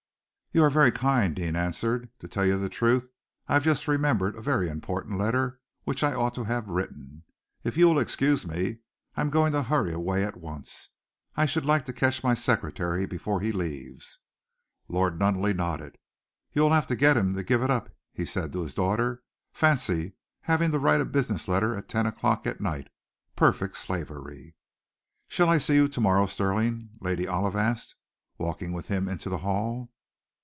[0.53, 2.09] "You are very kind," Deane answered.
[2.19, 3.07] "To tell you the truth,
[3.47, 7.23] I have just remembered a very important letter which I ought to have written.
[7.63, 8.79] If you will excuse me,
[9.15, 10.89] I am going to hurry away at once.
[11.37, 14.19] I should like to catch my secretary before he leaves."
[14.89, 15.97] Lord Nunneley nodded.
[16.51, 19.23] "You will have to get him to give it up," he said to his daughter.
[19.53, 22.89] "Fancy having to write a business letter at ten o'clock at night!
[23.37, 24.55] Perfect slavery!"
[25.29, 27.95] "Shall I see you to morrow, Stirling?" Lady Olive asked,
[28.37, 29.93] walking with him into the hall.